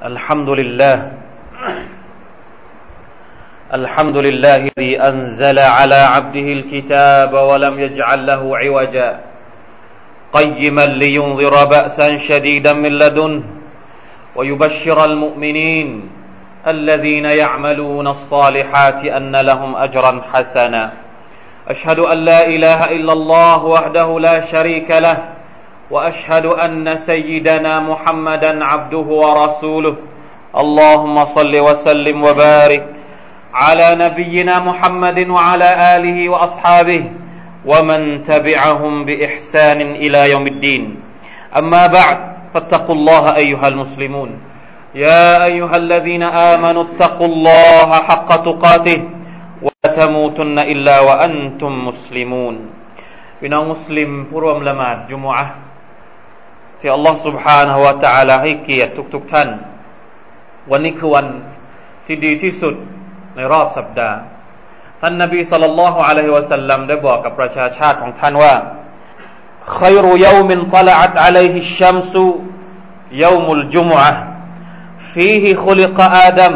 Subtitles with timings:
[0.00, 1.12] الحمد لله.
[3.74, 9.20] الحمد لله الذي أنزل على عبده الكتاب ولم يجعل له عوجا.
[10.32, 13.42] قيما لينظر بأسا شديدا من لدنه
[14.36, 16.10] ويبشر المؤمنين
[16.66, 20.90] الذين يعملون الصالحات أن لهم أجرا حسنا.
[21.68, 25.41] أشهد أن لا إله إلا الله وحده لا شريك له
[25.91, 29.95] واشهد ان سيدنا محمدا عبده ورسوله
[30.63, 32.85] اللهم صل وسلم وبارك
[33.53, 37.03] على نبينا محمد وعلى اله واصحابه
[37.65, 40.83] ومن تبعهم باحسان الى يوم الدين
[41.57, 42.17] اما بعد
[42.53, 44.29] فاتقوا الله ايها المسلمون
[44.95, 48.99] يا ايها الذين امنوا اتقوا الله حق تقاته
[49.65, 52.57] ولا تموتن الا وانتم مسلمون
[53.41, 55.45] พี่น้องมุสลิมผู้ร่วมละหมาดจุมอะ
[56.81, 59.49] ที่อัลลอฮ์ سبحانه และ تعالى ให้เกียรติทุกๆทท่าน
[60.71, 61.25] วันนี้คือวัน
[62.05, 62.75] ที่ดีที่สุด
[63.35, 64.17] ในรอบสัปดาห์
[65.01, 68.53] ท่านนบีสัลลัลลอฮุอะลัยฮิวะสัลลัมได้บอกกับประชาชาติของท่านว่า
[69.79, 72.13] خير يوم طلعت عليه الشمس
[73.11, 74.13] يوم الجمعة
[75.13, 76.55] فيه خلق آدم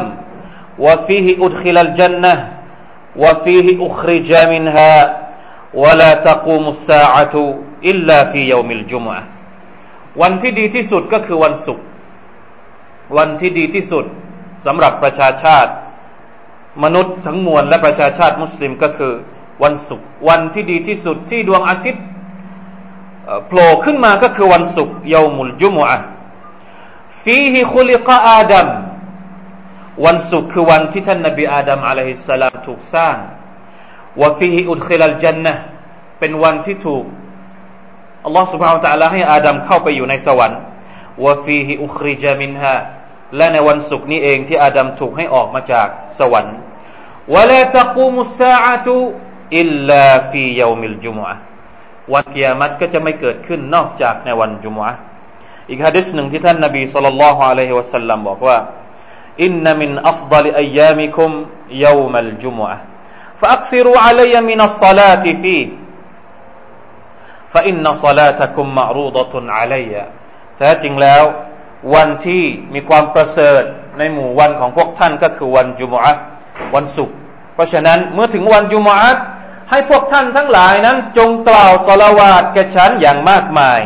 [0.79, 2.33] وفيه أدخل الجنة
[3.15, 4.93] وفيه أخرج منها
[5.73, 7.35] ولا تقوم الساعة
[7.85, 9.23] إلا في يوم الجمعة
[10.22, 11.84] วันที่ดีที่สุดก็คือวันศุกร์
[13.16, 14.04] วันที่ดีที่สุด
[14.66, 15.70] สำหรับประชาชาติ
[16.84, 19.12] มนุษย์ทั้งมวลและประชาชาติมุสลิมก็คือ
[19.62, 22.04] วันศุกร์วันที่ดีที่สุดที่ดวงอาทิตย์
[23.46, 25.98] โผล่ขึ้นมาก็คือวันศุกร์ยามุลจุมอะ
[27.22, 28.68] ฟีฮิคุลิกอาดัม
[30.04, 33.16] วันศุกร์คือวันที่ท่านนบีอาดัมعليه السلامถูกสร้าง
[34.20, 35.54] وفيه أدخل الجنة
[36.18, 37.04] เป็นวันที่ถูก
[38.25, 40.59] อัลลอฮ์ سبحانه และ تعالى ให้อาดัมเข้าไปอยู่ในสวรรค์
[41.25, 42.75] วะฟีฮิอุคริจามินฮา
[43.37, 45.87] และในวันศุกร์นี้เองที่อาดัมถูกให้ออกมาจาก
[46.19, 46.57] สวรรค์
[47.33, 48.95] วะลาตะกูมุสซาอะตุ
[49.59, 51.33] อิลลาฟียามิลจุมอะ
[52.13, 54.91] วันกิยามัตก็จะไม่เกิดขึ้นนอกจากในวันจุมอะ
[55.69, 58.57] อีกฮะดิษหนึ่งที่ท่านนบีสุลต่านละฮ์อะลัยฮิวะสัลลัมบอกว่า
[59.43, 61.31] อินนมินอัฟดัลอัยยามิคุม
[61.83, 62.77] ยามัลจุมอะ
[63.41, 65.65] فأكثروا علي من الصلاة فيه
[67.52, 69.92] ฟาอินนัสลาตะคุมมารูดตุนอะลัย
[70.56, 71.22] แท้จริงแล้ว
[71.94, 72.42] วันที่
[72.74, 73.62] มีความประเสริฐ
[73.98, 76.12] ในหมู่วันของพวกท่านก็คือวันจุมอะ
[76.74, 77.16] วันศุกร์
[77.54, 79.14] เพราะฉะนั้นเมื่อถึงวันจุมอะ
[79.70, 83.80] ให้พวกท่านทั้งหลายนั้น จงกล่าวสลาวาตแก่ฉันอย่างมากมาย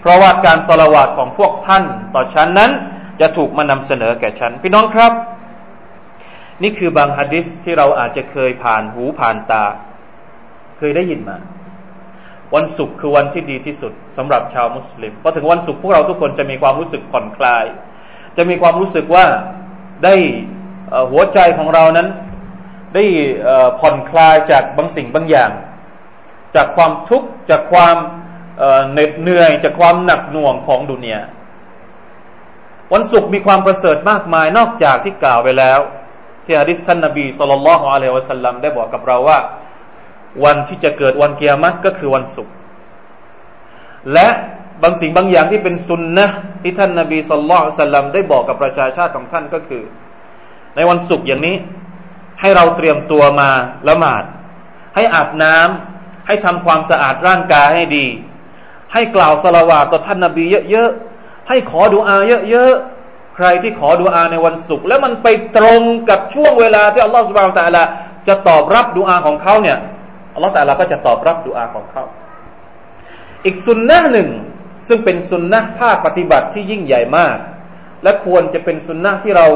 [0.00, 1.84] เพราะว่าการสลาวาตของพวกท่าน
[2.14, 2.70] ต่อฉันนั้น
[3.20, 5.12] จะถูกมานำเสนอแก่ฉัน พี่น้องครับ
[6.62, 9.64] นี่คือบางฮะดิษที่เราอาจจะเคยผ่านหูผ่านตา
[10.78, 11.36] เคยได้ยินมา
[12.54, 17.64] วันศุกร์คือวันที่ดีที่สุดสำหรับชาวมุสลิมพอถึงวันศุกร์พวกเราทุกคนจะมีความรู้สึกผ่อนคลาย
[18.36, 19.26] จะมีความรู้สึกว่า
[20.04, 20.14] ได้
[21.10, 22.08] หัวใจของเรานั้น
[22.94, 23.04] ได้
[23.80, 25.50] ผ่อนคลายจากบางสิ่งบางอย่าง
[26.54, 27.96] จากความทุกข์จากความ
[28.92, 31.22] เหน็ดเหนื่อยจากความหนักหน่วงของดุนยา
[32.92, 35.78] วันศุกร์มีความประเสริฐมากมายนอกจากที่กล่าวไปแล้ว
[36.44, 39.38] ที่ฮะดิษท่านนบีสุลต่านละฮ์อะลัยฮิวะสัลลัมได้บอกกับเราว่า
[40.44, 42.54] วันที่จะเกิดวันเกียรติก็คือวันศุกร์
[44.12, 44.28] และ
[44.82, 46.26] บางสิ่งบางอย่างที่เป็นสุนนะ
[46.62, 49.82] ที่ท่านนาบีสุลต่านสัลลัมได้บอกกับประชาชาติของท่านก็คือ
[50.76, 51.56] ในวันศุกร์อย่างนี้
[52.40, 53.50] ให้เราเตรียมตัวมา
[53.88, 54.22] ละหมาด
[54.94, 58.06] ให้อาบน้ำให้ทำความสะอาดร่างกายให้ดี
[58.92, 62.16] ให้กล่าวสละวาต่อท่านนาบีเยอะๆให้ขอดุอา
[62.50, 65.26] เยอะๆใครที่ขอดุอาในวันศุกร์แล้วมันไป
[65.56, 67.82] ตรงกับช่วงเวลาที่อัลลอฮฺสุบไบร์ตะลา
[68.28, 69.78] จะตอบรับดุอาของเขาเนี่ย
[70.36, 72.04] อัลลอฮฺแต่ละก็จะตอบรับดุอาของเขา
[73.44, 74.28] อีกสุนนะหนึ่ง
[74.88, 77.36] ซึ่งเป็นสุนนะภาคปฏิบัติที่ยิ่งใหญ่มาก
[78.02, 79.46] และควรจะเป็นสุนนะที่เรา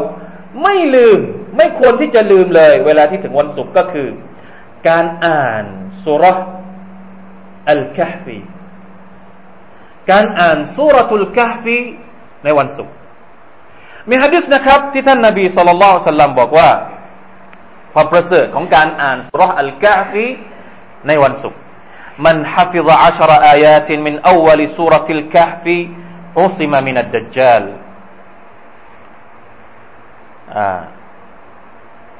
[0.62, 1.20] ไม่ลืม
[1.56, 4.08] ไม่ควรที่จะลืมเลย เวลาที่ถึงวันศุกร์ก็คือ
[4.88, 5.64] การอ่าน
[6.04, 6.24] สุร
[7.70, 8.38] อัลกะฮฟี
[10.10, 11.78] การอ่านสุรทุลกะฮฟี
[12.44, 12.94] ในวันศุกร์
[14.10, 16.68] มีฮะดิษนะครับที่ท่านนาบีสุลต่านสัลลัมบอกว่า
[17.94, 20.24] ความประเสริฐของการอ่านสุรอัลกะฮฟี
[21.06, 21.60] ในวันศุกร์
[22.24, 25.76] มันฮัฟิซอัชรอายาติมินอวลิสุรติลกะฮฟี
[26.38, 27.62] อุซิมมินัดดัจจาล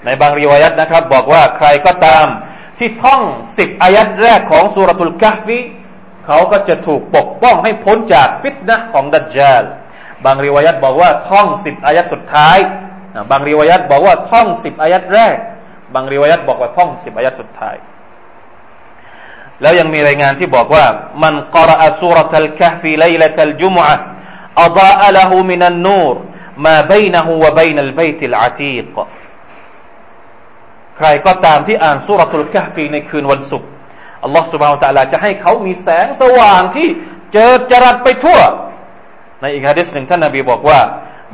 [0.05, 2.27] ในบางริวายัตนะครับ บอกว่าใครก็ตาม
[2.79, 3.23] ที่ท่อง
[3.59, 5.59] สิบอายัดแรกของสุรทุลกะฟี
[6.26, 9.62] เขาก็จะถูกปกป้องให้พ้นจากฟิตนะของดัจจาล
[10.25, 12.59] บางริวายัตบอกว่าท่องสิบอายัดสุดท้าย
[13.31, 15.37] บางริวายัตบอกว่าท่องสิบอายัดแรก
[15.94, 17.76] บางริวายัตบอกว่าท่องสิบอายัดสุดท้าย
[19.61, 20.85] แล้วยังมีรายงานที่บอกว่า
[21.23, 26.17] من قرأ سورة الكهف ليلة الجمعة أضاء له من النور
[26.67, 28.97] ما بينه وبين البيت العتيق
[30.97, 33.69] ใครก็ตามที่อ่านสุรทูลกะฟีในคืนวันศุกร์
[34.25, 36.89] อัลลอฮฺسبحانه وتعالىจะให้เขามีแสงสว่างที่
[37.33, 38.41] เจิดจรัสไปทั่ว
[39.41, 40.81] ในอีกฮะดิษหนึ่งท่านนบีบอกว่า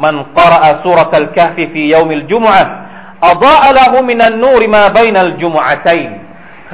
[0.04, 2.62] من قرأ سورة الكهف في يوم الجمعة
[3.28, 6.25] อัลาละหุมินันนูริมาบยนัลจุมอะตัยใค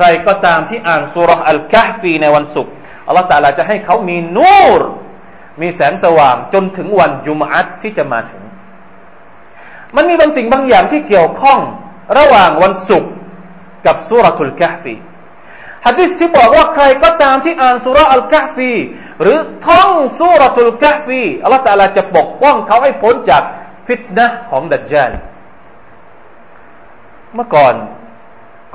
[0.05, 2.73] รก็ตามที่อ่านสุรอัลกะฟีในวันศุกร์
[3.07, 4.81] อัลลอฮฺตะลาจะให้เขามีนูร
[5.61, 8.43] มีแสงสว่างจนถึงวันจุมอัตที่จะมาถึง
[9.97, 11.61] มันมีบางสิ่งบางอย่างที่เกี่ยวข้อง
[12.19, 13.13] ระหว่างวันศุกร์
[13.87, 14.95] กับสุรทุลกะฟี
[15.87, 18.73] ฮะดิษที่บอกว่าใครก็ตามที่อ่านสุรอัลกะฟี
[19.23, 23.43] หรือท่องสุรทุลกะฟีอัลลอฮฺตาลาจะปกป้องเขาให้พ้นจาก
[23.87, 25.13] ฟิตนะของดัจจาล
[27.35, 27.75] เมื่อก่อน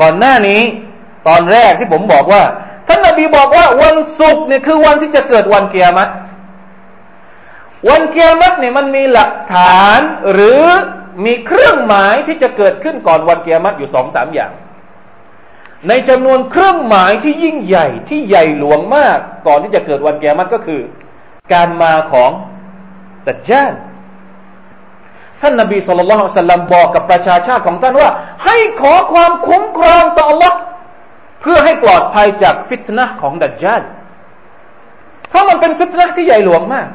[0.01, 0.61] ก่อนหน้านี้
[1.27, 2.43] ตอนแรกที่ผมบอกว่า
[2.87, 6.11] ท่านนบีบอกว่าวันศุกร์เนี่ยคือวันที่จะเกิดวันเกียรติ
[7.89, 9.99] วันเกียรติเนี่ยมันมีหลักฐาน
[10.33, 10.63] หรือ
[11.25, 14.51] มีเครื่องหมายที่จะเกิดขึ้นก่อนวันเกียรติอยู่สองสามอย่าง
[15.87, 20.81] ในจำนวนเครื่องหมายที่ยิ่งใหญ่ที่ใหญ่หลวงมาก ก่อนที่จะเกิดวันเกียรติก็คือ
[21.53, 22.31] การมาของ
[23.27, 23.73] ดัจจาน
[25.41, 28.09] ท่านนบีสุลต่านสัลลัมบอกกับประชาชาติของท่านว่า
[28.45, 30.53] ให้ขอความคุ้มครองต่อ Allah
[31.83, 33.81] ปลอดภัยจากฟิตนะของดัจจาน
[35.29, 36.87] เพราะมันเป็นฟิตนะที่ใหญ่หลวงมาก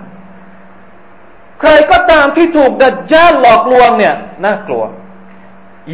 [1.60, 4.14] ใครก็ตามที่ถูกดัจจาลหลอกลวงเนี่ย
[4.44, 4.84] น่ากลัว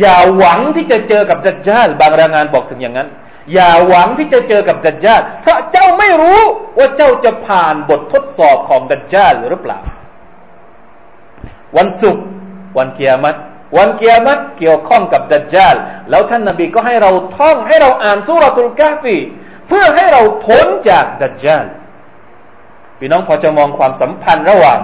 [0.00, 3.08] อย่าหวังที่จะเจอกับดัจจาลบางรายงานบอกถึงอย่างนั้น
[3.52, 6.40] อย่าหวังที่จะเจอกับดัจจาลเพราะเจ้าไม่รู้
[6.78, 9.78] ว่าเจ้าจะผ่านบททดสอบของดัจจาลหรือเปล่า
[11.76, 12.24] วันศุกร์
[12.78, 13.38] วันเกียรติ
[13.76, 15.74] วันเกียรติเกี่ยวข้องกับดัจจาล
[16.10, 19.16] แล้วท่านนบีก็ให้เราท่องให้เราอ่านสุรทูลกาฟี
[19.68, 21.64] เพื่อให้เราพ้นจากดัจจาล
[22.98, 24.80] พี่น้องพอจะมองความสัมพันธ์ระหว่าง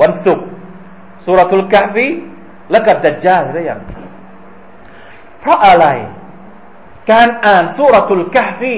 [0.00, 0.46] วันศุกร์
[1.24, 2.06] สุรทูลกะฟี
[2.70, 3.80] และกับดัจจาลได้ยัง
[5.40, 5.86] เพราะอะไร
[7.12, 8.74] การอ่านสุรทูลกะฟี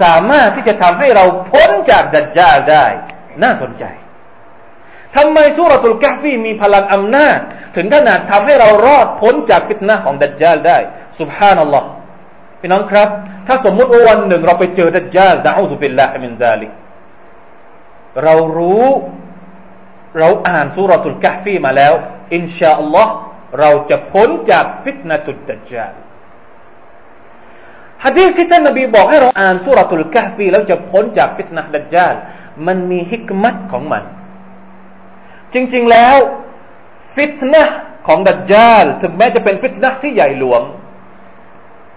[0.00, 2.86] สามารถที่จะทำให้เราพ้นจากดัจจาลได้
[3.42, 3.84] น่าสนใจ
[5.16, 7.38] ทำไมสุรทูลกะฟีมีพลังอำนาจ
[7.78, 10.78] ถึงขนาดทำให้เรารอดพ้นจากฟิตนะของดัจจาลได้
[11.20, 11.88] سبحان الله
[12.60, 13.08] พี่น้องครับ
[13.46, 16.70] ถ้าสมมุติว่าวันหนึ่งเราไปเจอดัจจาลنعوذ بالله من ذلك
[18.24, 18.86] เรารู้
[20.18, 21.92] เราอ่านสุรทูลกะฟีมาแล้ว
[22.34, 23.12] إن شاء الله
[23.60, 25.94] เราจะพ้นจากฟิตนะตุดดัจจาล
[28.04, 32.14] ฮะดีษที่ท่านนบีบอกให้เราอ่านสุรทูลกะฟีแล้วจะพ้นจากฟิตนะดัจจาล
[32.66, 34.02] มันมีฮิกมัตของมัน
[35.54, 36.16] จริง ๆแล้ว
[37.18, 37.64] ฟิตนะ
[38.06, 40.62] ของดัจจาลถึงแม้จะเป็นฟิตนะที่ใหญ่หลวง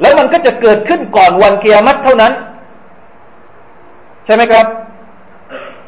[0.02, 2.34] แล้วมันก็จะเกิดขึ้นก่อนวันเกียรติเท่านั้น
[4.26, 4.66] ใช่ไหมครับ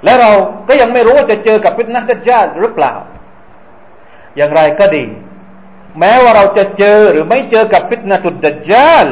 [0.04, 0.32] และเรา
[0.68, 2.94] ก็ยังไม่รู้ว่าจะเจอกับฟิตนะดัจจาลหรือเปล่า
[4.38, 5.04] อย่างไรก็ดี
[6.00, 9.06] แม้ว่าเราจะเจอหรือไม่เจอกับฟิตนะตุดดัจจาล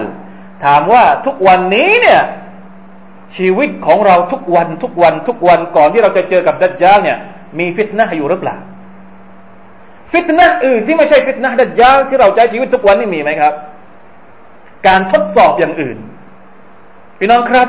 [0.65, 2.21] ถามว่าทุกวันนี้เนี่ย
[3.35, 7.17] ชีวิตของเราทุกวันทุกวันทุกวันก่อนที่เราจะเจอกับดัจจาลเนี่ย
[7.59, 8.57] มีฟิตนะอยู่หรือเปล่า
[10.11, 13.53] ฟิตนะอื่นที่ไม่ใช่ฟิตนะดัจจาลที่เราใช้ชีวิตทุกวันนี่มีไหมครับ
[14.87, 15.97] การทดสอบอย่างอื่น
[17.19, 17.67] พี่น้องครับ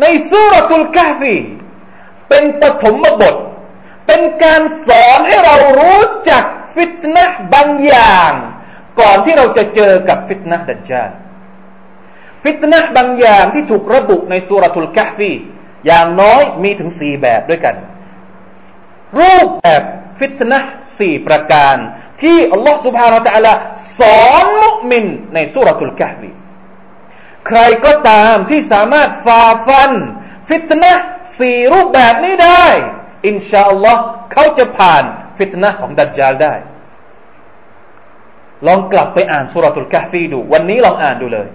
[0.00, 1.34] ในสุรทูลกาฟี
[2.28, 3.36] เป็นปฐมบท
[4.06, 6.44] เป็นการสอนให้เรารู้จัก
[6.74, 8.32] ฟิตนะบางอย่าง
[9.00, 11.10] ก่อนที่เราจะเจอกับฟิตนะดัจจาน
[12.42, 15.30] ฟิตนะบางอย่างที่ถูกระบุในสุรทูลกะฟี
[15.86, 17.74] อย่างน้อยมีถึงสี่แบบด้วยกัน
[19.18, 19.82] รูปแบบ
[20.18, 20.58] ฟิตนะ
[20.98, 21.76] สี่ประการ
[22.22, 23.52] ที่อัลลอฮฺสุบฮานาตะลา
[24.00, 26.30] สอนมุมินในสุรทุลกะฟี
[27.46, 29.92] ใครก็ตามที่สามารถฝ่าฟัน
[30.48, 30.92] ฟิตนะ
[31.38, 32.64] สี่รูปแบบนี้ได้
[33.26, 34.02] อินชาอัลลอฮ์
[34.32, 35.02] เขาจะผ่าน
[35.38, 36.54] ฟิตนะของดัจจาลได้
[38.66, 41.48] ลองกลับไปอ่านสุรทุลกะฟีดู วันนี้ลองอ่านดูเลย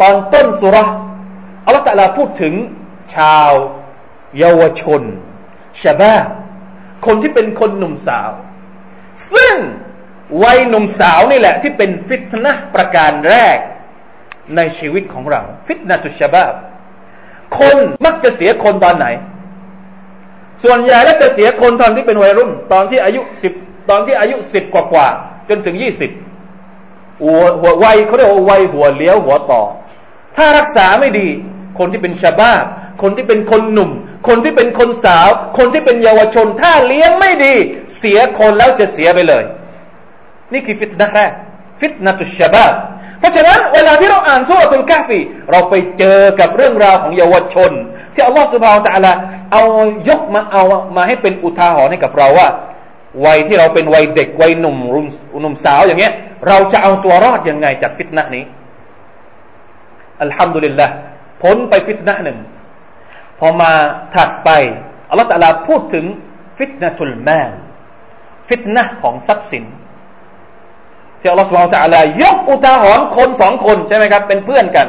[0.00, 0.76] ตอนต้นสุร
[1.64, 2.54] อัลลอฮฺตะลาพูดถึง
[3.14, 3.50] ชาว
[4.38, 5.02] เยาวชน
[5.82, 6.14] ชาบ้า
[7.06, 8.30] คนที่เป็นคนหนุ่มสาว
[9.32, 9.54] ซึ่ง
[10.44, 13.58] วัยหนุ่มสาวนี่แหละ ที่เป็นฟิตนะประการแรก
[14.56, 16.36] ในชีวิตของเรา ฟิตนะตุชาบ
[17.58, 19.06] คนมักจะเสียคนตอนไหน
[20.64, 23.52] ส่วนใหญ่แล้วจะเสียคนตอนที่เป็นวัยรุ่น ตอนที่อายุสิบ
[23.90, 25.08] ตอนที่อายุสิบกว่ากว่า
[25.48, 26.10] จนถึงยี่สิบ
[27.22, 29.62] หัวหัววัยเขาเรียกว่าวัยหัวเลี้ยวหัวต่อ
[30.36, 31.28] ถ้ารักษาไม่ดี
[31.78, 32.52] คนที่เป็นชาบ้า
[33.02, 33.90] คนที่เป็นคนหนุ่ม
[34.28, 35.28] คนที่เป็นคนสาว
[35.58, 37.54] คนที่เป็นเยาวชน ถ้าเลี้ยงไม่ดี
[37.98, 39.44] เสียคนแล้วจะเสียไปเลย
[40.52, 41.32] นี่คือฟิตนะแรก
[41.80, 42.64] ฟิตนะตุชาบา
[43.18, 47.70] เพราะฉะนั้นเวลาที่เราอ่านสุรทูลกาฟีเราไปเจอกับเรื่องราวของเยาวชน
[48.14, 49.12] ที่อัลลอฮฺสุบฮาวตะลา
[49.52, 49.62] เอา
[50.08, 50.62] ยกมาเอา
[50.96, 52.48] มาให้เป็นอุทาหรณ์ให้กับเราว่า
[53.26, 55.06] วัยที่เราเป็นวัยเด็กวัยหนุ่มรุ่ม
[55.42, 56.12] หนุ่มสาวอย่างเงี้ย
[56.48, 58.44] เราจะเอาตัวรอดยังไงจากฟิตนะนี้
[60.22, 60.86] อัลฮัมดุลิลละ
[61.42, 62.38] พ้นไปฟิตนะหนึ่ง
[63.40, 63.72] พอมา
[64.14, 64.50] ถัดไป
[65.10, 66.04] อัลลอฮฺตะลาพูดถึง
[66.58, 67.52] ฟิตนะทุลแมน
[68.48, 69.64] ฟิตนะของทรัพย์สิน
[71.20, 74.88] ที่อัลลอฮฺสุบฮานตะลายกอุทาหรณ์คนสองคนใช่ไหมครับ เป็นเพื่อนกัน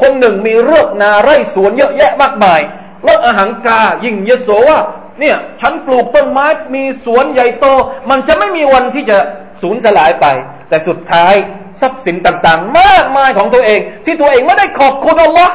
[0.00, 2.60] คนหนึ่งมีเรือกนาไร่สวนเยอะแยะมากมาย
[3.04, 4.78] แล้วอาหังกายิ่งเยโสว่า
[5.20, 7.66] เนี่ยฉันปลูกต้นไม้มีสวนใหญ่โต
[8.10, 9.18] มันจะไม่มีวันที่จะ
[9.62, 10.26] สูญสลายไป
[10.68, 11.34] แต่สุดท้าย
[11.80, 15.54] ทรัพย์สินต่างๆ มากมายของตัวเอง ที่ตัวเองไม่ได้ขอบคุณอัลลอฮ์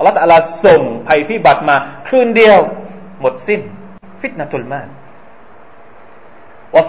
[0.00, 0.34] อัลลอฮฺอัลล
[0.66, 1.76] ส่งภัยพิบัติมา
[2.08, 2.58] คืนเดียว
[3.20, 3.60] หมดสิ้น
[4.20, 4.82] ฟิตนะทุลมา
[6.76, 6.82] วั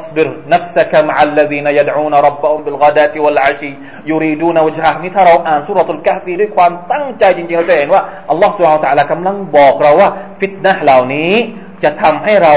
[0.53, 3.71] นัฟสกมอัลลซีนยดอูนรับบุมบิลกาดาติวัลอาชี
[4.09, 11.33] ยูรีดูนวจฮะนี่ถ้าเราอ่านสุรทูลกะฟีด้วยความตั้งใจจริงๆ เราจะเห็นว่าอัลลอฮฺสุลต่ากำลังบอกเราว่า ฟิตนะเหล่านี้
[11.83, 12.55] จะทำให้เรา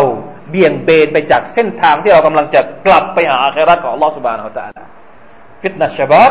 [0.50, 6.24] เบี่ยงเบนไปจากเส้นทางที่เรากำลังจะกลับไปหาอาคิเราะฮฺของอัลลอฮฺ سبحانه وتعالى فتنة الشباب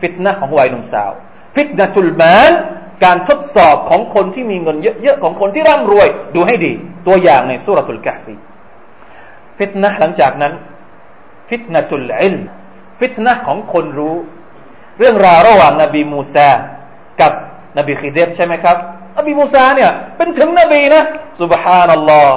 [0.00, 1.12] ฟิตนะของวัยหนุ่มสาว
[1.56, 2.52] فتنة المال
[3.04, 6.72] การทดสอบของคนที่มีเงินเยอะๆของคนที่ร่ำรวย ดูให้ดี
[7.06, 8.34] ตัวอย่างในسورة الكهف
[9.58, 10.52] ฟิตนะหลังจากนั้น
[11.48, 12.36] فتنة العلم
[13.00, 14.16] ฟิตนะของคนรู้
[14.98, 16.48] เรื่องราวระหว่างนบีมูซา
[17.20, 17.32] กับ
[17.78, 18.76] นบี คิฎิร ใช่ไหมครับ
[19.16, 21.02] นบีมูซาเนี่ยเป็นถึงนบีนะ
[21.40, 22.36] สุบฮานัลลอฮ์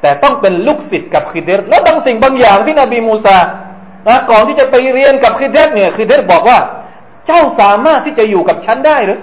[0.00, 3.38] แต่ต้องเป็นลูกศิษย์กับ khidir แล้วบางสิ่งบางอย่างที่นบีมูซา
[4.08, 6.58] นะก่อนที่จะไปเรียนกับ khidir เนี่ย khidir บอกว่า
[7.26, 9.18] เจ้าสามารถที่จะอยู่กับฉันได้หรือ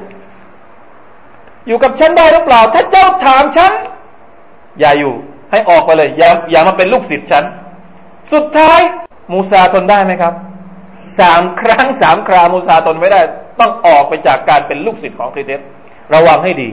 [1.67, 3.71] อยู่กับฉันได้หรือเปล่า ถ้าเจ้าถามฉัน
[4.79, 5.13] อย่าอยู่
[5.51, 7.43] ให้ออกไปเลย อย่าอย่ามาเป็นลูกศิษย์ฉัน
[8.33, 8.79] สุดท้าย
[9.31, 10.33] มูซาทนได้ไหมครับ
[11.19, 13.21] สามครั้งสามครามูซาทนไม่ได้
[13.59, 15.61] ต้องออกไปจากการเป็นลูกศิษย์ของคริสเตียน
[16.13, 16.69] ระวังให้ดี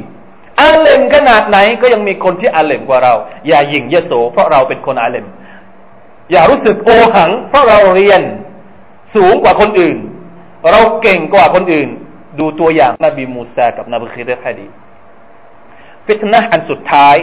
[0.60, 3.14] อาเลมขนาดไหนก็ยังมีคนที่อาเลมกว่าเรา
[3.48, 5.26] อย่าหยิ่งยโส เพราะเราเป็นคนอาเลม
[6.32, 8.22] อย่ารู้สึกโอหัง เพราะเราเรียน
[9.14, 9.96] สูงกว่าคนอื่น
[10.72, 11.88] เราเก่งกว่าคนอื่น
[12.40, 14.66] ดูตัวอย่างนบีมูซากับนบีคิดให้ดี
[16.06, 17.16] ฟิตนะอันสุดท้าย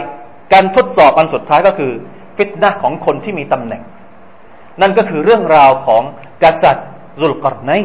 [0.52, 1.92] การทดสอบอันสุดท้ายก็คือ
[2.36, 3.82] ฟิตนะของคนที่มีตำแหน่ง
[4.80, 6.02] นั่นก็คือเรื่องราวของ
[6.42, 6.86] กษัตริย์
[7.20, 7.82] ซุลกรนัย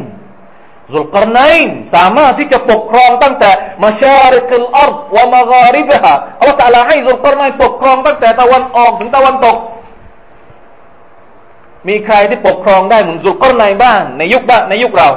[0.94, 1.58] ซุลกรนัย
[1.94, 3.52] สามารถที่จะปกครองตั้งแต่
[3.84, 9.58] มาชาริกลอัรวะมาการิบฮะอัลลอฮฺตะลาให้ซุลกรนัยปกครองตั้งแต่ตะวันออกถึงตะวันตก
[11.88, 15.10] มีใครที่ปกครองได้เหมือนซุลกรนัยบ้างในยุคบ้างในยุคเรา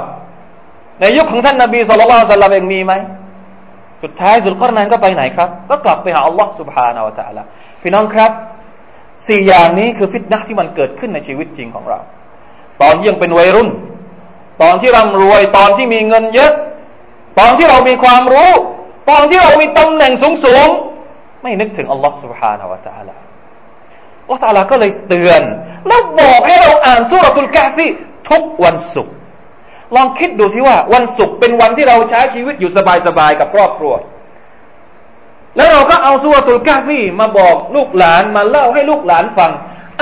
[1.01, 2.93] ในยุคของท่านนาบีสุลต่านสัลลัมเองมีไหม
[4.03, 7.43] สุดท้ายสุลกอรนันก็ไปไหนครับ ก็กลับไปหาอัลลอฮ์สุบฮานาอัลตะละ
[7.83, 8.31] พี่น้องครับ
[9.29, 11.99] สี่อย่างนี้คือฟิตนะที่มันเกิดขึ้นในชีวิตจริงของเรา
[12.83, 13.69] ตอนที่ยังเป็นวัยรุ่น
[14.63, 16.53] ตอนที่ร่ำรวยตอนที่มีเงินเยอะ
[17.39, 18.51] ตอนที่เรามีความรู้
[19.11, 20.13] ตอนที่เรามีตำแหน่ง
[20.45, 23.15] สูงๆไม่นึกถึงอัลลอฮ์สุบฮานาอัลตะละ
[24.29, 25.43] อัลลอฮ์ก็เลยเตือน
[25.87, 27.87] แล้วบอกให้เราอ่านสุรทุลกาฟี
[28.31, 29.16] ทุกวันศุกร์
[29.95, 32.71] ลองคิดดูสิว่า วันศุกร์เป็นวันที่เราใช้ชีวิตอยู่
[33.07, 33.95] สบายๆกับครอบครัว
[35.57, 39.53] แล้วเราก็เอาสุวตุลกาฟีมาบอกลูกหลานมาเล่าให้ลูกหลานฟัง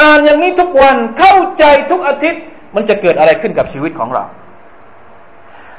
[0.01, 2.43] อ่านอย่างนี้ทุกวันเข้าใจทุกอาทิตย์
[2.75, 4.25] มันจะเกิดอะไรขึ้นกับชีวิตของเรา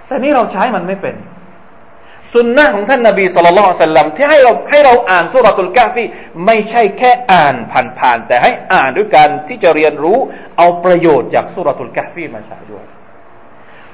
[0.08, 1.16] แต่นี่เราใช้มันไม่เป็น
[2.34, 6.04] สุนนะของท่านนาบีสุลต่านสัลลัมที่ให้เราให้เราอ่านสุรตุลกาฟี
[6.46, 7.56] ไม่ใช่แค่อ่าน
[8.00, 10.18] ผ่านๆแต่ให้อ่านด้วยการที่จะเรียนรู้
[10.58, 12.86] เอาประโยชน์จากสุรตุลกาฟีมาใช้ด้วย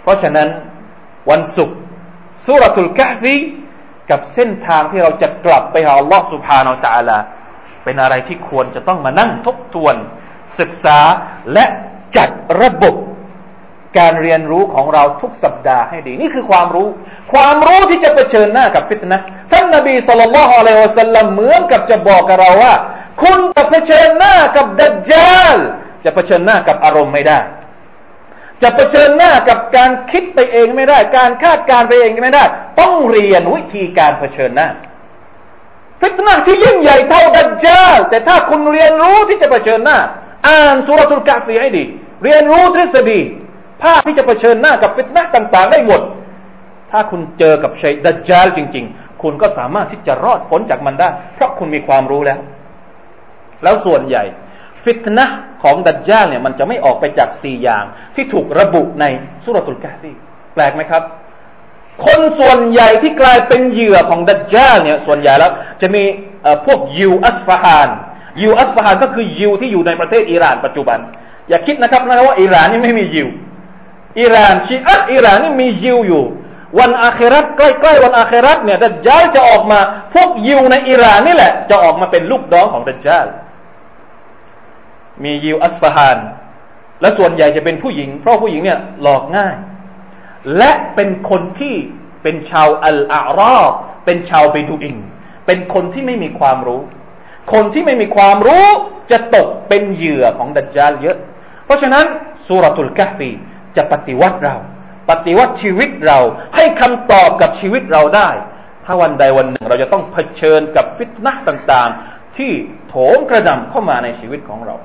[0.01, 0.47] เพราะฉะนั้น
[1.29, 1.77] วันศุกร์
[2.45, 3.35] สุรทุลกะฟี
[4.09, 7.21] กับเส้นทางที่เราจะกลับไปหาอัลลอฮ์สุบฮานาอัลลอฮ
[7.83, 9.95] เป็นอะไรที่ควรจะต้องมานั่งทบทวน
[10.59, 10.99] ศึกษา
[11.53, 11.65] และ
[12.17, 12.29] จัด
[12.61, 12.95] ระบบ
[13.99, 16.87] การเรียนรู้ของเราทุกสัปดาห์ให้ดี นี่คือความรู้
[17.33, 19.17] ความรู้ที่จะเผชิญหน้ากับฟิตนะ
[19.51, 22.73] ท่านนบีสุลต่านละฮ์อะลัยฮิวสัลลัมเหมือนกับจะบอกกับเราว่า
[23.21, 25.55] คุณจะเผชิญหน้ากับดัจจาล
[26.03, 27.39] จะเผชิญหน้ากับอารมณ์ไม่ได้
[28.61, 32.43] จะเผชิญหน้ากับการคิดไปเองไม่ได้ การคาดการไปเองไม่ได้
[32.79, 34.67] ต้องเรียนวิธีการเผชิญหน้า
[36.01, 39.97] ฟิตนะที่ยิ่งใหญ่เท่าดัจจาลแต่ถ้าคุณเรียนรู้ที่จะเผชิญหน้า
[40.47, 41.83] อ่านสุรทูลกาฟีให้ดี
[42.23, 43.19] เรียนรู้ทฤษฎี
[43.81, 46.01] ภาพที่จะเผชิญหน้ากับฟิตนะต่าง ๆ ได้หมด
[46.91, 52.39] ถ้าคุณเจอกับชัยดัจจาลจริง ๆ คุณก็สามารถที่จะรอดพ้นจากมันได้ เพราะคุณมีความรู้แล้ว
[53.63, 54.23] แล้วส่วนใหญ่
[54.83, 55.25] ฟิตนะ
[55.63, 57.83] ของดัจจาลเนี่ยมันจะไม่ออกไปจากสี่อย่าง
[58.15, 59.05] ที่ถูกระบุใน
[59.43, 60.11] สุรทูลกาฟี
[60.53, 61.03] แปลกไหมครับ
[62.05, 66.03] คนส่วนใหญ่ที่กลายเป็นเหยื่อของดัจจาลเนี่ยส่วนใหญ่แล้ว จะมี
[66.65, 67.89] พวกยิวอัสฟาฮาน
[68.41, 70.99] ยิวอัสฟาฮานก็คือยิวที่อยู่ในประเทศอิหร่านปัจจุบัน
[71.49, 73.27] อย่าคิดนะครับนะว่าอิหร่านนี่ไม่มียิว
[74.19, 76.23] อิหร่านชีอะอิหร่านนี่มียิวอยู่
[76.79, 79.79] วันอาครัตใกล้ๆวันอาครัตเนี่ยดัจจาลจะออกมา
[80.13, 83.25] พวกยิวในอิหร่านนี่แหละ จะออกมาเป็นลูกน้องของดัจจาล
[85.23, 86.19] มียิวอัสฟาฮาน
[87.01, 89.55] และส่วนใหญ่จะเป็นผู้หญิง เพราะผู้หญิงเนี่ยหลอกง่าย
[90.57, 91.75] และเป็นคนที่
[92.23, 93.71] เป็นชาวอัลอารอบ
[94.05, 94.97] เป็นชาวเบดูอิน
[95.45, 96.81] เป็นคนที่ไม่มีความรู้
[97.53, 98.67] คนที่ไม่มีความรู้
[99.11, 101.17] จะตกเป็นเหยื่อของดัจจาลเยอะ
[101.65, 102.05] เพราะฉะนั้น
[102.45, 103.29] สุรทูลกะฟี
[103.75, 104.55] จะปฏิวัติเรา
[105.09, 106.19] ปฏิวัติชีวิตเรา
[106.55, 108.29] ให้คำตอบกับชีวิตเราได้
[108.85, 112.51] ถ้าวันใดวันหนึ่งเราจะต้องเผชิญกับฟิตนะต่างๆ ที่
[112.87, 114.75] โถมกระดำเข้ามาในชีวิตของเรา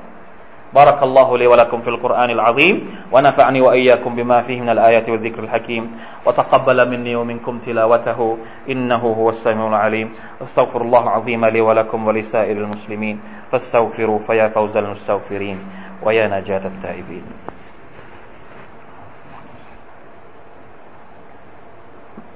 [0.77, 2.75] بارك الله لي ولكم في القرآن العظيم
[3.11, 8.37] ونفعني وإياكم بما فيه من الآيات والذكر الحكيم وتقبل مني ومنكم تلاوته
[8.69, 10.13] إنه هو السميع العليم.
[10.43, 13.19] أستغفر الله العظيم لي ولكم ولسائر المسلمين
[13.51, 15.59] فاستغفروا فيا فوز المستغفرين
[16.03, 17.23] ويا نجاة التائبين.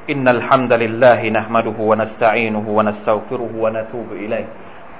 [0.08, 4.46] إن الحمد لله نحمده ونستعينه ونستغفره ونتوب إليه.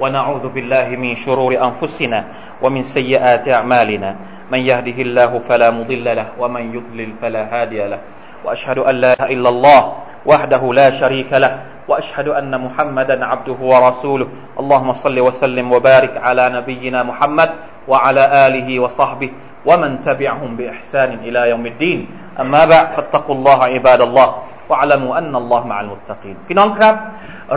[0.00, 2.24] ونعوذ بالله من شرور أنفسنا
[2.62, 4.16] ومن سيئات أعمالنا.
[4.52, 7.98] من يهده الله فلا مضل له ومن يضلل فلا هادي له.
[8.44, 9.80] وأشهد أن لا إله إلا الله
[10.26, 11.52] وحده لا شريك له.
[11.88, 14.28] وأشهد أن محمدا عبده ورسوله.
[14.60, 17.50] اللهم صل وسلم وبارك على نبينا محمد
[17.88, 19.30] وعلى آله وصحبه
[19.66, 22.00] ومن تبعهم بإحسان إلى يوم الدين.
[22.40, 24.28] أما بعد فاتقوا الله عباد الله.
[24.70, 26.94] วะอัลมูอันนัลลอฮ์มะอัลตตะกีนพี่น้องครับ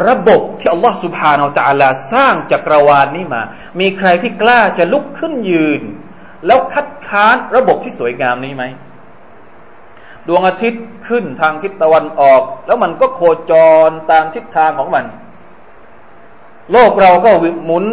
[0.08, 3.42] ระบบที่อัลลอฮ์ سبحانه และ تعالى สร้างจักรวาลนี้มา
[3.80, 5.82] มีใครที่กล้าจะลุกขึ้นยืน
[6.46, 8.64] แล้วคัดค้านระบบที่สวยงามนี้ไหม
[10.28, 13.54] ดวงอาทิตย์ขึ้นทางทิศตะวันออก แล้วมันก็โคจ
[13.88, 15.06] รตามทิศทางของมัน
[16.72, 17.30] โลกเราก็
[17.66, 17.86] หมุน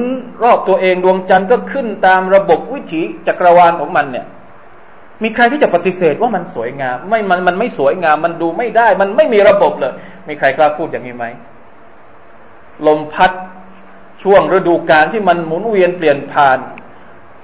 [0.43, 4.27] รอบตัวเองดวงจันทร์ก็ขึ้นตามระบบวิถีจักรวาลของมันเนี่ย
[5.23, 9.93] มีใครที่จะปฏิเสธว่ามันสวยงาม ไม่มันมันไม่สวยงาม มันดูไม่ได้ มันไม่มีระบบเลย
[10.29, 11.25] มีใครกล้าพูดอย่างนี้ไหม
[12.87, 13.33] ลมพัด
[14.23, 16.59] ช่วงฤดูกาลที่มันหมุนเวียนเปลี่ยนผ่าน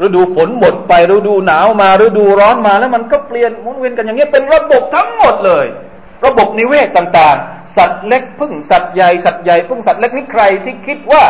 [0.04, 5.66] ฤดูฝนหมดไปฤดูหนาวมาฤดูร้อนมาแล้วมันก็เปลี่ยนหมุนเวียนกันอย่างนี้เป็นระบบทั้งหมดเลย
[6.26, 11.24] ระบบนิเวศต่างๆ สัตว์เล็กพึ่งสัตว์ใหญ่สัตว์ใหญ่พึ่งสัตว์เล็กนี่ใครที่คิดว่า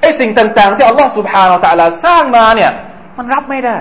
[0.00, 2.70] ไอ้สิ่งต่าง ๆ ที่อัลลอฮฺสุบฮานาอัลลอฮฺสร้างมาเนี่ย
[3.16, 3.78] มันรับไม่ได้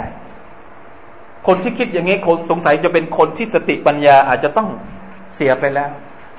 [1.47, 4.67] คนที่คิดอย่างนี้คนสงสัยจะเป็นคนที่สติปัญญาอาจจะต้อง
[5.35, 5.89] เสียไปแล้ว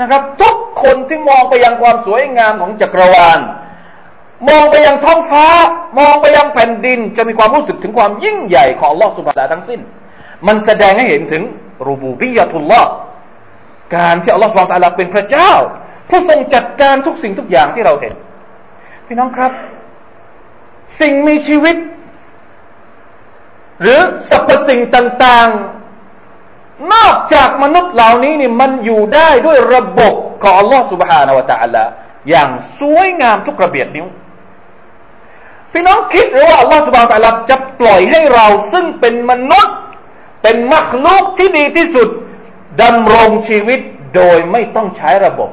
[0.00, 3.40] นะครับ ทุกคนที่มองไปยังความสวยงามของจักรวาล
[4.48, 5.46] มองไปยังท้องฟ้า
[5.98, 9.80] มองไปยังแผ่นดิน จะมีความรู้สึกถึงความยิ่งใหญ่ของอัลลอฮฺสุบฮาทั้งสิ้น
[10.46, 11.42] มันแสดงให้เห็นถึง
[11.88, 12.88] รูบูบิยะตุลลอฮ์
[13.96, 15.50] การที่อัลลอฮฺสุบฮานะเป็นพระเจ้า
[16.08, 18.14] ผู้ทรงจัดการทุกสิ่งทุกอย่างที่เราเห็น
[19.06, 19.52] พี่น้องครับ
[21.00, 21.76] สิ่งมีชีวิต
[23.81, 23.99] หรือ
[24.29, 31.83] สรรพสิ่งต่างๆ นอกจากมนุษย์เหล่านี้นี่มันอยู่ได้ด้วยระบบของอัลลอฮฺ سبحانه และ تعالى
[32.29, 32.49] อย่าง
[32.79, 34.07] สวยงามทุกระเบียดนิ้ว
[35.71, 39.77] พี่น้องคิดหรือว่าอัลลอฮฺ سبحانه และ تعالى จะปล่อยให้เราซึ่งเป็นมนุษย์
[40.41, 42.07] เป็นมักลุกที่ดีที่สุด
[42.81, 43.79] ดำรงชีวิต
[44.15, 45.49] โดยไม่ต้องใช้ระบบ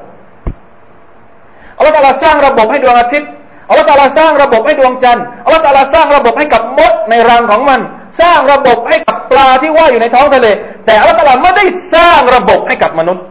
[1.76, 3.30] อัลลอฮฺสร้างระบบให้ดวงอาทิตย์
[3.68, 7.80] อัลลอฮฺสร้างระบบให้ดวงจันทร์อัลลอฮฺสร้างระบบให้กับมดในรังของมัน
[8.21, 10.47] สร้างระบบให้กับปลาที่ว่ายอยู่ในท้องทะเล
[10.85, 13.25] แต่อัลลอฮฺไม่ได้สร้างระบบให้กับมนุษย์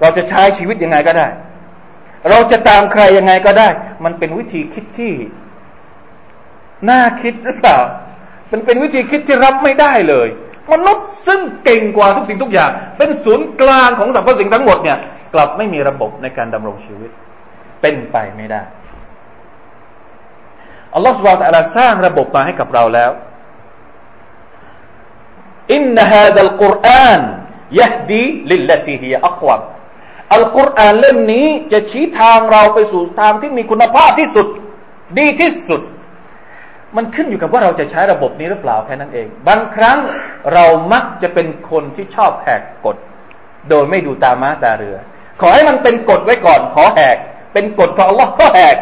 [0.00, 1.26] เราจะใช้ชีวิตยังไงก็ได้
[2.30, 3.68] เราจะตามใครยังไงก็ได้
[4.04, 5.12] มันเป็นวิธีคิดที่
[6.90, 7.78] น่าคิดหรือเปล่า
[8.52, 10.28] มันเป็นวิธีคิดที่รับไม่ได้เลย
[10.72, 14.98] มนุษย์ซึ่งเก่งกว่าทุกสิ่งทุกอย่าง เป็นศูนย์กลางของสรรพสิ่งทั้งหมดเนี่ย
[15.34, 17.10] กลับไม่มีระบบในการดำรงชีวิต
[17.80, 18.62] เป็นไปไม่ได้
[20.94, 23.10] อัลลอฮฺสุบฮฺตะลาสร้างระบบมาให้กับเราแล้ว
[25.74, 27.20] อินนฮาดัลกุรอาน
[27.80, 29.60] ยะดีลิลลติฮิอักวม
[30.34, 34.46] อัลกุรอานเล่มนี้จะชี้ทางเราไปสู่ทางที่มีคุณภาพที่สุด
[35.18, 35.82] ดีที่สุด
[36.96, 39.98] มันขึ้นอยู่กับว่าเราจะใช้ระบบนี้หรือเปล่าแค่นั้นเอง บางครั้ง
[40.52, 42.96] เรามักจะเป็นคนที่ชอบแหกกฎ
[43.68, 44.96] โดยไม่ดูตาม้าตาเรือ
[45.40, 47.16] ขอให้มันเป็นกฎไว้ก่อน ขอแหก
[47.52, 48.76] เป็นกฎของอัลลอฮ์ก็แหก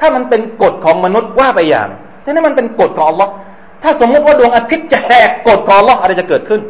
[0.00, 1.88] ถ้ามันเป็นกฎของมนุษย์ว่าไปอย่าง
[2.22, 3.32] แต่นั่นมันเป็นกฎของอัลลอฮ์
[3.82, 6.60] ถ้าสมมติว่าดวงอาทิตย์จะแหกกฎของอัลลอฮ์อะไรจะเกิดขึ้น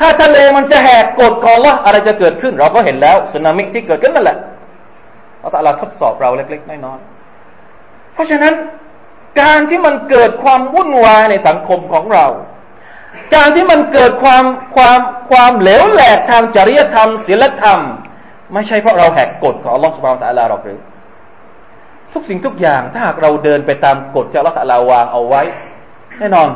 [0.00, 4.38] ถ้าทะเลมันจะแหกกฎของอัลลอฮ์อะไรจะเกิดขึ้น เราก็เห็นแล้วสึนามิที่เกิดขึ้นนั่นแหละ
[5.42, 8.54] อัลลอฮ์ทดสอบเราเล็ก ๆ น้อยๆเพราะฉะนั้น
[9.40, 12.26] การที่มันเกิดความวุ่นวายในสังคมของเรา
[13.34, 14.44] การที่มันเกิดความ
[14.76, 17.80] ความความเหลวแหลกทางจริยธรรมศีลธรรม
[18.54, 20.80] ไม่ใช่เพราะเราแหกกฎของอัลลอฮฺสุบานตะลาหรอกหรือ
[22.12, 25.42] ทุกสิ่งทุกอย่างถ้าหากเราเดินไปตามกฎที่อัลลอฮฺตะลาวางเอาไว้
[26.18, 26.48] แน่นอน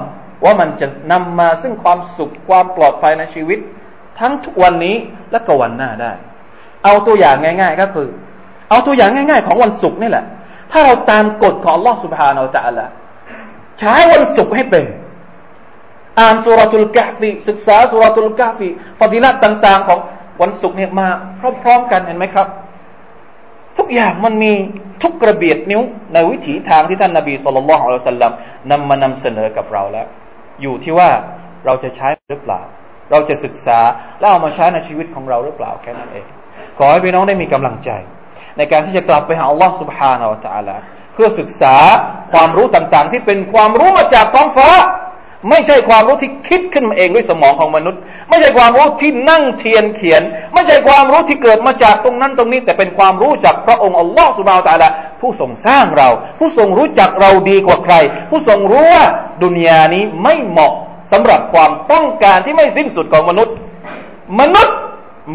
[0.44, 3.58] ว่ามันจะนำมาซึ่งความสุขความปลอดภัยในชีวิต
[4.18, 4.96] ทั้งทุกวันนี้
[5.32, 6.12] และก็วันหน้าได้
[6.84, 8.08] เอาตัวอย่างง่าย ๆ ก็คือ
[8.70, 10.24] เอาตัวอย่างง่าย ๆ ของวันศุกร์นี่แหละ
[10.70, 12.86] ถ้าเราตามกฎของอัลลอฮฺ سبحانه وتعالى
[13.78, 14.84] ใช้วันศุกร์ให้เป็น
[16.20, 19.98] อ่าน سورة الكهف ศึกษา سورة الكهف فضيلة ต่าง ๆ ของ
[20.41, 21.07] วันศุกร์เนี่ยมา
[21.63, 22.47] พร้อมๆกันเห็นไหมครับ
[23.77, 24.51] ทุกอย่างมันมี
[25.03, 25.81] ทุกกระเบียดนิ้ว
[26.13, 28.31] ในวิถีทางที่ท่านนาบีสุลต่านละฮ์อัลลอฮฺสัลลัม
[28.71, 30.07] นำมานำเสนอกับเราแล้ว
[30.61, 31.09] อยู่ที่ว่า
[31.65, 32.61] เราจะใช้หรือเปล่า
[33.11, 33.79] เราจะศึกษา
[34.19, 36.25] แล้วเอามาใช้ในชีวิตของเราหรือเปล่าแค่นั้นเอง
[36.77, 37.89] ขอให้พี่น้องได้มีกำลังใจ
[38.57, 40.75] ในการที่จะกลับไปหาอัลลอฮ์ سبحانه และ تعالى
[41.13, 41.75] เพื่อศึกษา
[42.33, 44.69] ความรู้ต่างๆ ที่เป็นความรู้มาจากท้องฟ้า
[45.49, 54.88] ไม่ใช่ความรู้ที่คิดขึ้นมาเองด้วยสมองของมนุษย์ ไม่ใช่ความรู้ที่นั่งเทียนเขียน ไม่ใช่ความรู้ที่เกิดมาจากตรงนั้นตรงนี้ แต่เป็นความรู้จากพระองค์อัลลอฮ์สุบาวตะลา
[55.20, 57.94] ผู้ทรงสร้างเรา ผู้ทรงรู้จักเราดีกว่าใคร
[58.30, 59.04] ผู้ทรงรู้ว่า
[59.42, 60.72] ดุนยานี้ไม่เหมาะ
[61.12, 63.54] สำหรับความต้องการที่ไม่สิ้นสุดของมนุษย์
[64.40, 64.76] มนุษย์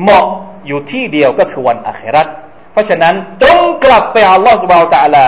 [0.01, 0.25] เหมาะ
[0.67, 2.27] อยู่ที่เดียวก็คือวันอาคราต
[2.71, 5.25] เพราะฉะนั้นจงกลับไปอัลลอฮฺสุบาวตะลา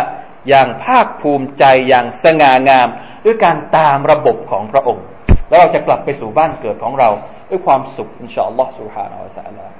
[0.50, 2.88] อย่างภาคภูมิใจอย่างสง่างาม
[3.26, 5.04] ด้วยการตามระบบของพระองค์
[5.50, 7.10] แล้วเราจะกลับไปสู่บ้านเกิดของเรา
[7.50, 9.72] ด้วยความสุขอินชาอัลลอฮฺสุบฮานาอัลลอฮฺ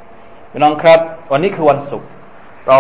[0.52, 1.00] พี่น้องครับ
[1.32, 2.10] วันนี้คือวันศุกร์
[2.70, 2.80] เรา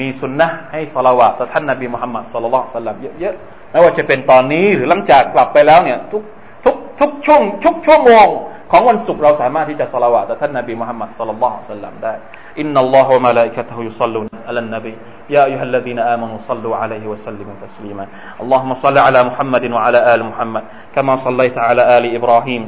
[0.00, 6.22] มีสุนนะให้ศอละวาตต่อท่านนบีมุฮัมมัด صلى الله عليه وسلم เยอะๆไม่ว่าจะเป็นตอนนี้หรือหลังจากกลับไปแล้วเนี่ยทุก
[6.64, 8.26] ทุกทุกช่วงทุกชั่วโมง
[8.70, 12.14] ของวันศุกร์เราสามารถที่จะสละวะต่อท่านนบีมุฮัมมัดสุลลัลสัลลัมได้
[12.60, 14.92] อินนัลลอฮฺวะมะลาอิกะตุฮุยุศ็อลลูนอะลันนบี
[15.34, 18.04] ยาอัยฮัลลซีนอามานูศ็อลลูอะลัยฮิวะซัลลิมุตัสลีมา
[18.40, 20.64] อัลลอฮุมะศ็อลลิอะลามุฮัมมัดวะอะลาอาลมุฮัมมัด
[20.94, 22.62] กะมาศ็อลลัยตะอะลาอาลีอิบราฮีม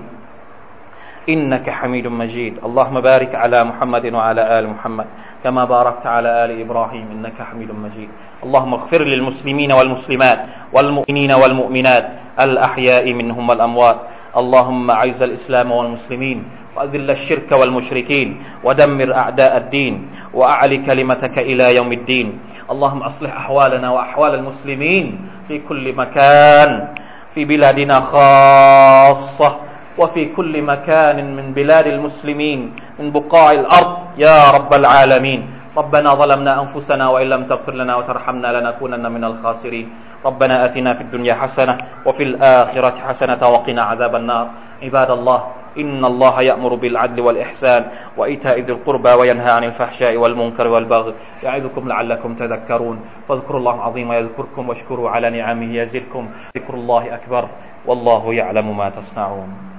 [1.28, 2.54] إنك حميد مجيد.
[2.64, 5.06] اللهم بارك على محمد وعلى آل محمد.
[5.44, 8.08] كما باركت على آل إبراهيم إنك حميد مجيد.
[8.44, 10.40] اللهم اغفر للمسلمين والمسلمات
[10.72, 12.06] والمؤمنين والمؤمنات
[12.40, 13.98] الأحياء منهم والأموات.
[14.36, 16.44] اللهم أعز الإسلام والمسلمين
[16.76, 19.94] وأذل الشرك والمشركين ودمر أعداء الدين
[20.34, 22.38] وأعل كلمتك إلى يوم الدين.
[22.70, 26.88] اللهم أصلح أحوالنا وأحوال المسلمين في كل مكان
[27.34, 29.63] في بلادنا خاصة.
[29.98, 34.18] وفي كل مكان من بلاد المسلمين من بقاع الأرض.
[34.18, 35.40] يا رب العالمين.
[35.76, 39.86] ربنا ظلمنا أنفسنا وإن لم تغفر لنا وترحمنا لنكونن من الخاسرين.
[40.24, 44.46] ربنا آتنا في الدنيا حسنة وفي الآخرة حسنة وقنا عذاب النار.
[44.82, 45.40] عباد الله
[45.78, 47.82] إن الله يأمر بالعدل والإحسان
[48.16, 52.96] وإيتاء ذي القربى وينهى عن الفحشاء والمنكر والبغي يعظكم لعلكم تذكرون.
[53.28, 56.28] فاذكروا الله العظيم يذكركم واشكروا على نعمه يزدكم.
[56.56, 57.48] ذكر الله أكبر
[57.86, 59.73] والله يعلم ما تصنعون.